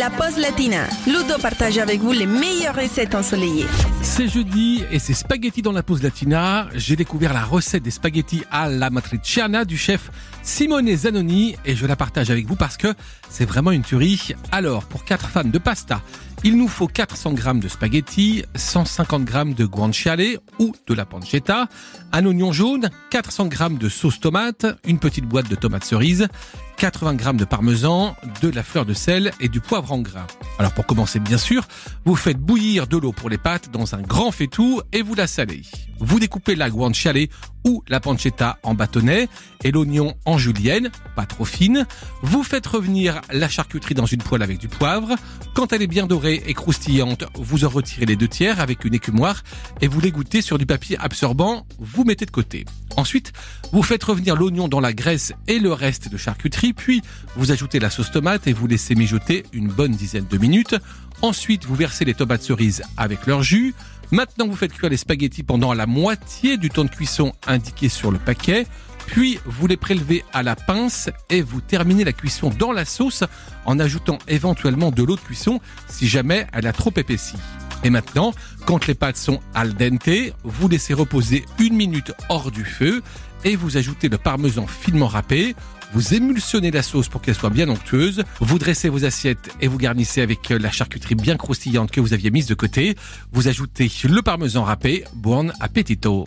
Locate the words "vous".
2.00-2.12, 12.46-12.56, 32.04-32.16, 35.00-35.14, 36.00-36.20, 42.22-42.42, 47.34-47.64, 49.88-50.00, 51.78-52.04, 53.72-53.82, 57.36-57.52, 58.52-58.66, 61.66-61.74, 64.46-64.56, 69.44-69.66, 71.42-71.60, 80.44-80.68, 83.56-83.76, 85.92-86.14, 88.40-88.58, 89.66-89.78, 92.00-92.12, 93.32-93.48